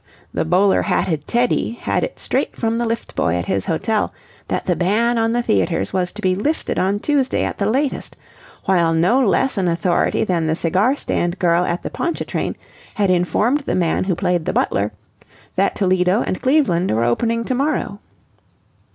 [0.33, 4.11] The bowler hatted Teddy had it straight from the lift boy at his hotel
[4.47, 8.17] that the ban on the theatres was to be lifted on Tuesday at the latest;
[8.65, 12.55] while no less an authority than the cigar stand girl at the Pontchatrain
[12.95, 14.91] had informed the man who played the butler
[15.55, 17.99] that Toledo and Cleveland were opening to morrow.